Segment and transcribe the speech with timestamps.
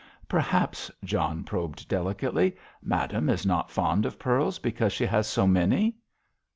[0.27, 5.95] "Perhaps," John probed delicately, "madame is not fond of pearls because she has so many?"